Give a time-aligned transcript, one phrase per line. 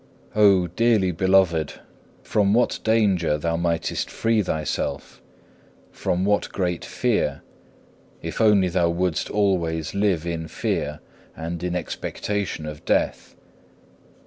[0.29, 0.31] 6.
[0.37, 1.73] Oh, dearly beloved,
[2.23, 5.21] from what danger thou mightest free thyself,
[5.91, 7.43] from what great fear,
[8.19, 11.01] if only thou wouldst always live in fear,
[11.37, 13.35] and in expectation of death!